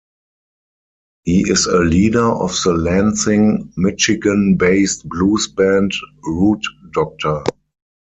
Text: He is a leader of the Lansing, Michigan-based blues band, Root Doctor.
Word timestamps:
He 1.25 1.41
is 1.47 1.67
a 1.67 1.77
leader 1.77 2.25
of 2.27 2.55
the 2.65 2.73
Lansing, 2.73 3.71
Michigan-based 3.77 5.07
blues 5.07 5.47
band, 5.49 5.91
Root 6.23 6.63
Doctor. 6.91 7.43